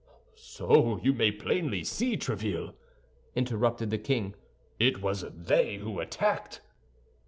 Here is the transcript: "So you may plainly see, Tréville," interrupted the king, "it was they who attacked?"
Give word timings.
"So 0.33 0.99
you 1.03 1.13
may 1.13 1.31
plainly 1.31 1.83
see, 1.83 2.17
Tréville," 2.17 2.73
interrupted 3.35 3.91
the 3.91 3.99
king, 3.99 4.33
"it 4.79 4.99
was 4.99 5.23
they 5.31 5.75
who 5.77 5.99
attacked?" 5.99 6.61